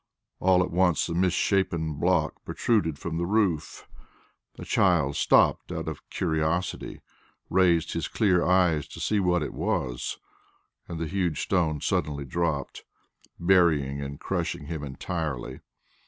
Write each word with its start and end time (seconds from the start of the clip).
All 0.39 0.63
at 0.63 0.71
once 0.71 1.07
a 1.09 1.13
misshapen 1.13 1.93
block 1.99 2.43
protruded 2.43 2.97
from 2.97 3.17
the 3.19 3.25
roof. 3.27 3.87
The 4.55 4.65
child 4.65 5.15
stopped, 5.15 5.71
out 5.71 5.87
of 5.87 6.09
curiosity, 6.09 7.01
raised 7.51 7.93
his 7.93 8.07
clear 8.07 8.43
eyes 8.43 8.87
to 8.87 8.99
see 8.99 9.19
what 9.19 9.43
it 9.43 9.53
was, 9.53 10.17
and 10.87 10.97
the 10.99 11.05
huge 11.05 11.43
stone 11.43 11.81
suddenly 11.81 12.25
dropped, 12.25 12.83
burying 13.39 14.01
and 14.01 14.19
crushing 14.19 14.65
him 14.65 14.83
entirely. 14.83 15.59